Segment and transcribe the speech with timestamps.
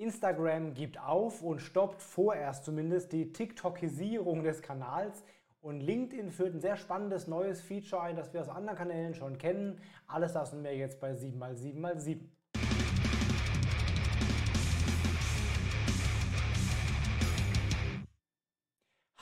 [0.00, 5.22] Instagram gibt auf und stoppt vorerst zumindest die TikTokisierung des Kanals.
[5.60, 9.36] Und LinkedIn führt ein sehr spannendes neues Feature ein, das wir aus anderen Kanälen schon
[9.36, 9.78] kennen.
[10.06, 12.29] Alles das sind wir jetzt bei 7x7x7.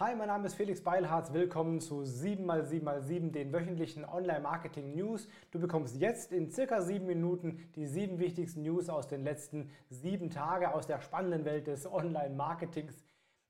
[0.00, 1.32] Hi, mein Name ist Felix Beilharz.
[1.32, 5.26] Willkommen zu 7x7x7, den wöchentlichen Online-Marketing-News.
[5.50, 10.30] Du bekommst jetzt in circa sieben Minuten die sieben wichtigsten News aus den letzten sieben
[10.30, 13.04] Tagen aus der spannenden Welt des Online-Marketings.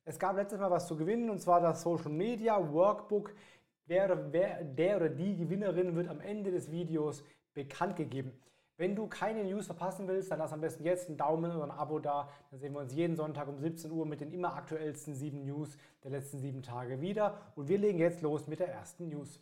[0.06, 3.34] Es gab letztes Mal was zu gewinnen und zwar das Social Media Workbook.
[3.84, 8.32] Wer, wer, der oder die Gewinnerin wird am Ende des Videos bekannt gegeben.
[8.78, 11.72] Wenn du keine News verpassen willst, dann lass am besten jetzt einen Daumen oder ein
[11.72, 12.28] Abo da.
[12.52, 15.76] Dann sehen wir uns jeden Sonntag um 17 Uhr mit den immer aktuellsten sieben News
[16.04, 17.38] der letzten sieben Tage wieder.
[17.56, 19.40] Und wir legen jetzt los mit der ersten News.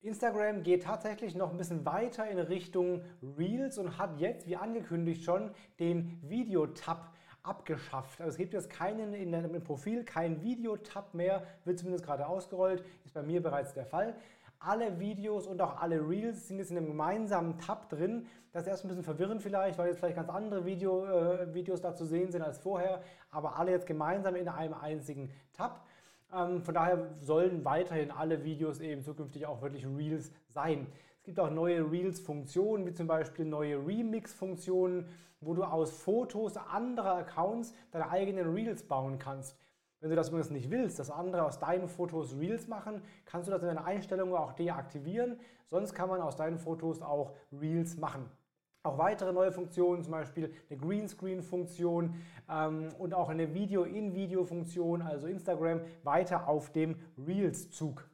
[0.00, 3.02] Instagram geht tatsächlich noch ein bisschen weiter in Richtung
[3.36, 8.20] Reels und hat jetzt, wie angekündigt schon, den Video-Tab abgeschafft.
[8.22, 12.82] Also es gibt jetzt keinen in deinem Profil, kein Video-Tab mehr, wird zumindest gerade ausgerollt,
[13.04, 14.14] ist bei mir bereits der Fall.
[14.60, 18.26] Alle Videos und auch alle Reels sind jetzt in einem gemeinsamen Tab drin.
[18.52, 21.80] Das ist erst ein bisschen verwirrend vielleicht, weil jetzt vielleicht ganz andere Video, äh, Videos
[21.80, 25.86] da zu sehen sind als vorher, aber alle jetzt gemeinsam in einem einzigen Tab.
[26.34, 30.88] Ähm, von daher sollen weiterhin alle Videos eben zukünftig auch wirklich Reels sein.
[31.18, 35.08] Es gibt auch neue Reels-Funktionen, wie zum Beispiel neue Remix-Funktionen,
[35.40, 39.56] wo du aus Fotos anderer Accounts deine eigenen Reels bauen kannst.
[40.00, 43.52] Wenn du das übrigens nicht willst, dass andere aus deinen Fotos Reels machen, kannst du
[43.52, 45.40] das in deiner Einstellung auch deaktivieren.
[45.66, 48.30] Sonst kann man aus deinen Fotos auch Reels machen.
[48.84, 52.14] Auch weitere neue Funktionen, zum Beispiel eine Greenscreen-Funktion
[52.48, 58.08] ähm, und auch eine Video-in-Video-Funktion, also Instagram, weiter auf dem Reels-Zug.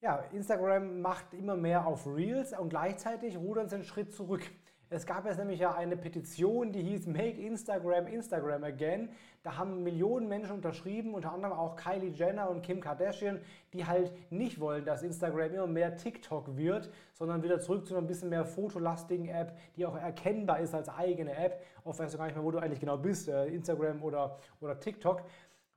[0.00, 4.42] Ja, Instagram macht immer mehr auf Reels und gleichzeitig rudern sie einen Schritt zurück.
[4.90, 9.10] Es gab jetzt nämlich ja eine Petition, die hieß Make Instagram Instagram Again.
[9.42, 13.38] Da haben Millionen Menschen unterschrieben, unter anderem auch Kylie Jenner und Kim Kardashian,
[13.74, 18.06] die halt nicht wollen, dass Instagram immer mehr TikTok wird, sondern wieder zurück zu einer
[18.06, 21.62] bisschen mehr fotolastigen App, die auch erkennbar ist als eigene App.
[21.84, 24.80] Oft weißt du gar nicht mehr, wo du eigentlich genau bist, äh, Instagram oder, oder
[24.80, 25.22] TikTok.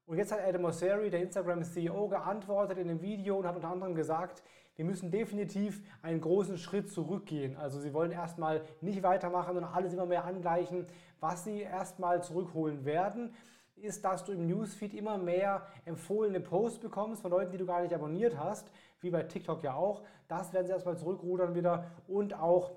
[0.06, 3.94] Und jetzt hat Adam Mosseri, der Instagram-CEO, geantwortet in dem Video und hat unter anderem
[3.94, 4.42] gesagt,
[4.82, 7.56] wir müssen definitiv einen großen Schritt zurückgehen.
[7.56, 10.88] Also sie wollen erstmal nicht weitermachen und alles immer mehr angleichen.
[11.20, 13.32] Was sie erstmal zurückholen werden,
[13.76, 17.84] ist, dass du im Newsfeed immer mehr empfohlene Posts bekommst von Leuten, die du gar
[17.84, 18.72] nicht abonniert hast,
[19.02, 20.02] wie bei TikTok ja auch.
[20.28, 22.72] Das werden sie erstmal zurückrudern wieder und auch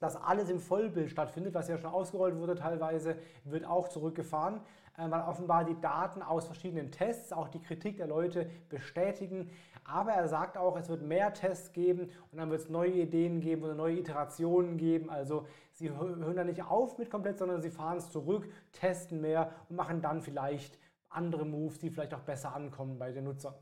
[0.00, 4.60] dass alles im Vollbild stattfindet, was ja schon ausgerollt wurde teilweise, wird auch zurückgefahren,
[4.96, 9.50] weil offenbar die Daten aus verschiedenen Tests auch die Kritik der Leute bestätigen.
[9.84, 13.40] Aber er sagt auch, es wird mehr Tests geben und dann wird es neue Ideen
[13.40, 15.10] geben oder neue Iterationen geben.
[15.10, 19.50] Also sie hören da nicht auf mit komplett, sondern sie fahren es zurück, testen mehr
[19.68, 20.78] und machen dann vielleicht
[21.08, 23.54] andere Moves, die vielleicht auch besser ankommen bei den Nutzern.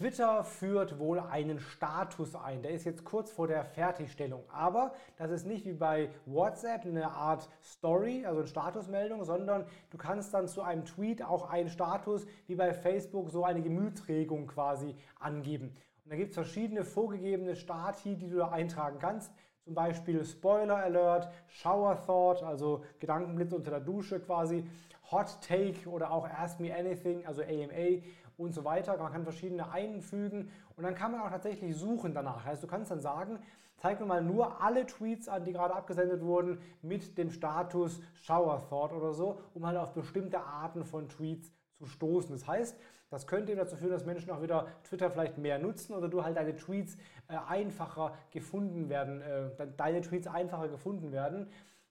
[0.00, 2.62] Twitter führt wohl einen Status ein.
[2.62, 4.42] Der ist jetzt kurz vor der Fertigstellung.
[4.48, 9.98] Aber das ist nicht wie bei WhatsApp eine Art Story, also eine Statusmeldung, sondern du
[9.98, 14.96] kannst dann zu einem Tweet auch einen Status wie bei Facebook so eine Gemütsregung quasi
[15.18, 15.76] angeben.
[16.04, 19.30] Und da gibt es verschiedene vorgegebene Stati, die du da eintragen kannst.
[19.64, 24.64] Zum Beispiel Spoiler Alert, Shower Thought, also Gedankenblitz unter der Dusche quasi,
[25.10, 28.00] Hot Take oder auch Ask Me Anything, also AMA
[28.40, 28.96] und so weiter.
[28.96, 32.44] Man kann verschiedene einfügen und dann kann man auch tatsächlich suchen danach.
[32.44, 33.38] Heißt, du kannst dann sagen,
[33.76, 38.66] zeig mir mal nur alle Tweets an, die gerade abgesendet wurden mit dem Status Shower
[38.68, 42.34] Thought oder so, um halt auf bestimmte Arten von Tweets zu stoßen.
[42.34, 42.76] Das heißt,
[43.10, 46.36] das könnte dazu führen, dass Menschen auch wieder Twitter vielleicht mehr nutzen oder du halt
[46.36, 46.96] deine Tweets
[47.28, 51.48] äh, einfacher gefunden werden, äh, deine Tweets einfacher gefunden werden.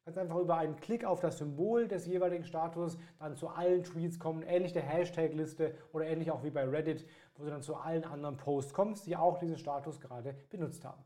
[0.09, 4.18] Kannst einfach über einen Klick auf das Symbol des jeweiligen Status dann zu allen Tweets
[4.18, 7.06] kommen, ähnlich der Hashtag-Liste oder ähnlich auch wie bei Reddit,
[7.36, 11.04] wo du dann zu allen anderen Posts kommst, die auch diesen Status gerade benutzt haben.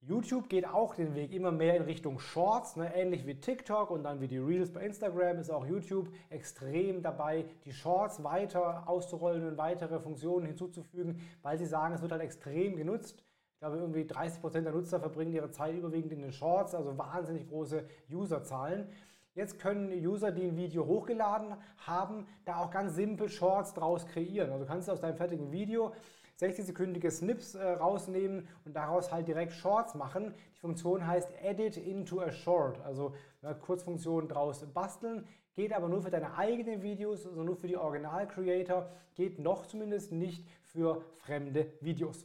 [0.00, 2.90] YouTube geht auch den Weg immer mehr in Richtung Shorts, ne?
[2.94, 7.44] ähnlich wie TikTok und dann wie die Reels bei Instagram ist auch YouTube extrem dabei,
[7.66, 12.76] die Shorts weiter auszurollen und weitere Funktionen hinzuzufügen, weil sie sagen, es wird halt extrem
[12.76, 13.22] genutzt.
[13.58, 17.48] Ich glaube, irgendwie 30% der Nutzer verbringen ihre Zeit überwiegend in den Shorts, also wahnsinnig
[17.48, 18.88] große Userzahlen.
[19.34, 24.52] Jetzt können User, die ein Video hochgeladen haben, da auch ganz simpel Shorts draus kreieren.
[24.52, 25.92] Also du kannst aus deinem fertigen Video
[26.40, 30.34] 60-sekündige Snips äh, rausnehmen und daraus halt direkt Shorts machen.
[30.54, 33.12] Die Funktion heißt Edit into a Short, also
[33.42, 35.26] eine Kurzfunktion draus basteln.
[35.56, 40.12] geht aber nur für deine eigenen Videos, also nur für die Original-Creator, geht noch zumindest
[40.12, 42.24] nicht für fremde Videos.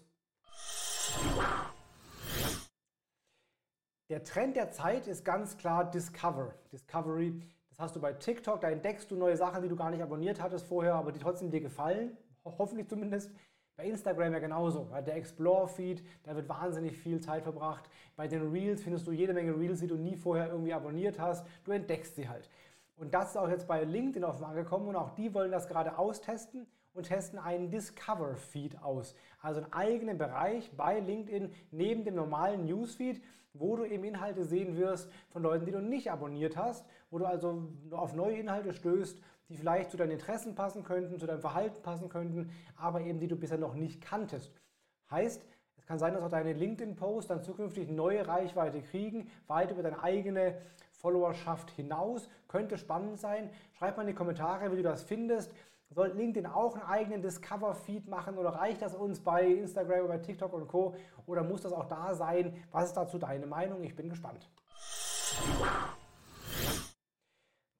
[4.09, 7.39] Der Trend der Zeit ist ganz klar Discover, Discovery.
[7.69, 10.41] Das hast du bei TikTok, da entdeckst du neue Sachen, die du gar nicht abonniert
[10.41, 12.15] hattest vorher, aber die trotzdem dir gefallen,
[12.45, 13.31] hoffentlich zumindest.
[13.75, 14.87] Bei Instagram ja genauso.
[15.07, 17.89] Der Explore-Feed, da wird wahnsinnig viel Zeit verbracht.
[18.15, 21.47] Bei den Reels findest du jede Menge Reels, die du nie vorher irgendwie abonniert hast.
[21.63, 22.47] Du entdeckst sie halt.
[22.95, 25.97] Und das ist auch jetzt bei LinkedIn offen angekommen und auch die wollen das gerade
[25.97, 29.15] austesten und testen einen Discover-Feed aus.
[29.41, 33.21] Also einen eigenen Bereich bei LinkedIn neben dem normalen Newsfeed,
[33.53, 37.25] wo du eben Inhalte sehen wirst von Leuten, die du nicht abonniert hast, wo du
[37.25, 39.19] also auf neue Inhalte stößt
[39.49, 43.27] die vielleicht zu deinen Interessen passen könnten, zu deinem Verhalten passen könnten, aber eben die
[43.27, 44.51] du bisher noch nicht kanntest.
[45.11, 45.45] Heißt,
[45.77, 50.01] es kann sein, dass auch deine LinkedIn-Posts dann zukünftig neue Reichweite kriegen, weit über deine
[50.01, 50.57] eigene
[51.03, 52.29] Followerschaft hinaus.
[52.47, 53.49] Könnte spannend sein.
[53.77, 55.51] Schreib mal in die Kommentare, wie du das findest.
[55.89, 60.53] Soll LinkedIn auch einen eigenen Discover-Feed machen oder reicht das uns bei Instagram, bei TikTok
[60.53, 60.95] und Co.
[61.27, 62.55] Oder muss das auch da sein?
[62.71, 63.83] Was ist dazu deine Meinung?
[63.83, 64.49] Ich bin gespannt.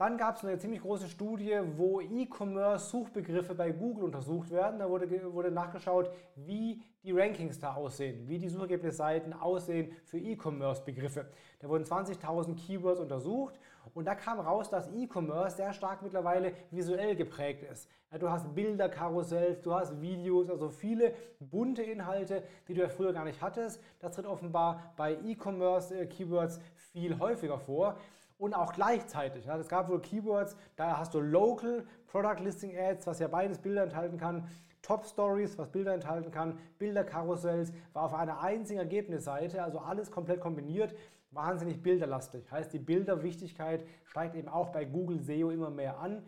[0.03, 4.79] Dann gab es eine ziemlich große Studie, wo E-Commerce-Suchbegriffe bei Google untersucht werden.
[4.79, 11.27] Da wurde, wurde nachgeschaut, wie die Rankings da aussehen, wie die Suchergebnisseiten aussehen für E-Commerce-Begriffe.
[11.59, 13.57] Da wurden 20.000 Keywords untersucht
[13.93, 17.89] und da kam raus, dass E-Commerce sehr stark mittlerweile visuell geprägt ist.
[18.11, 22.89] Ja, du hast Bilder, Karussells, du hast Videos, also viele bunte Inhalte, die du ja
[22.89, 23.81] früher gar nicht hattest.
[23.99, 26.59] Das tritt offenbar bei E-Commerce-Keywords
[26.91, 27.95] viel häufiger vor
[28.37, 29.47] und auch gleichzeitig.
[29.47, 33.83] Es gab wohl Keywords, da hast du Local, Product Listing Ads, was ja beides Bilder
[33.83, 34.47] enthalten kann,
[34.81, 40.41] Top Stories, was Bilder enthalten kann, Bilderkarussells, war auf einer einzigen Ergebnisseite, also alles komplett
[40.41, 40.93] kombiniert,
[41.31, 42.51] wahnsinnig bilderlastig.
[42.51, 46.23] Heißt, die Bilderwichtigkeit steigt eben auch bei Google SEO immer mehr an.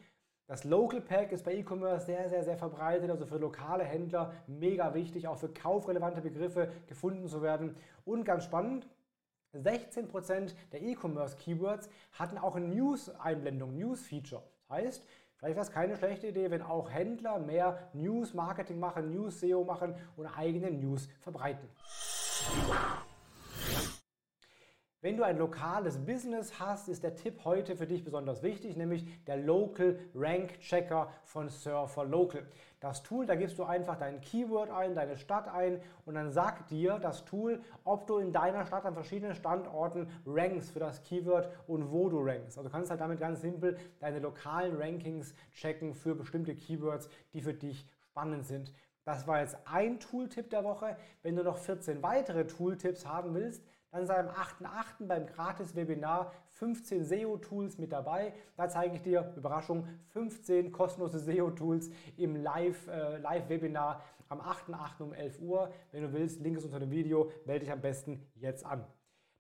[0.48, 4.94] Das Local Pack ist bei E-Commerce sehr, sehr, sehr verbreitet, also für lokale Händler mega
[4.94, 7.76] wichtig, auch für kaufrelevante Begriffe gefunden zu werden.
[8.06, 8.88] Und ganz spannend,
[9.64, 14.44] 16% der E-Commerce-Keywords hatten auch eine News-Einblendung, News-Feature.
[14.68, 15.08] Das heißt,
[15.38, 20.28] vielleicht war es keine schlechte Idee, wenn auch Händler mehr News-Marketing machen, News-SEO machen und
[20.28, 21.68] eigene News verbreiten.
[25.06, 29.06] Wenn du ein lokales Business hast, ist der Tipp heute für dich besonders wichtig, nämlich
[29.26, 32.44] der Local Rank Checker von Surfer Local.
[32.80, 36.72] Das Tool, da gibst du einfach dein Keyword ein, deine Stadt ein und dann sagt
[36.72, 41.52] dir das Tool, ob du in deiner Stadt an verschiedenen Standorten rankst für das Keyword
[41.68, 42.58] und wo du rankst.
[42.58, 47.42] Also du kannst halt damit ganz simpel deine lokalen Rankings checken für bestimmte Keywords, die
[47.42, 48.74] für dich spannend sind.
[49.04, 50.98] Das war jetzt ein Tooltip der Woche.
[51.22, 53.64] Wenn du noch 14 weitere Tooltips haben willst,
[53.96, 55.08] dann sei am 8.8.
[55.08, 58.34] beim Gratis-Webinar 15 SEO-Tools mit dabei.
[58.58, 65.02] Da zeige ich dir, Überraschung, 15 kostenlose SEO-Tools im äh, Live-Webinar am 8.8.
[65.02, 65.72] um 11 Uhr.
[65.94, 68.86] Wenn du willst, Link ist unter dem Video, melde dich am besten jetzt an.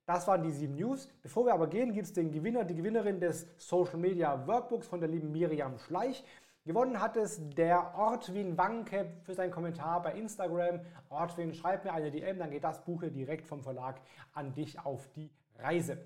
[0.05, 1.09] Das waren die sieben News.
[1.21, 5.01] Bevor wir aber gehen, gibt es den Gewinner, die Gewinnerin des Social Media Workbooks von
[5.01, 6.23] der lieben Miriam Schleich.
[6.65, 10.79] Gewonnen hat es der Ortwin Wanke für seinen Kommentar bei Instagram.
[11.09, 14.01] Ortwin, schreib mir eine DM, dann geht das Buch hier direkt vom Verlag
[14.33, 15.29] an dich auf die
[15.59, 15.99] Reise.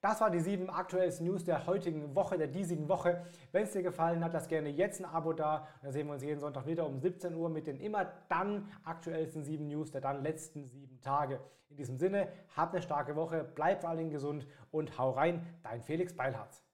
[0.00, 3.22] Das waren die sieben aktuellsten News der heutigen Woche, der diesigen Woche.
[3.52, 5.68] Wenn es dir gefallen hat, lass gerne jetzt ein Abo da.
[5.82, 9.44] Dann sehen wir uns jeden Sonntag wieder um 17 Uhr mit den immer dann aktuellsten
[9.44, 11.38] sieben News der dann letzten sieben Tage.
[11.68, 15.44] In diesem Sinne, hab eine starke Woche, bleib vor allen Dingen gesund und hau rein,
[15.62, 16.64] dein Felix Beilharz.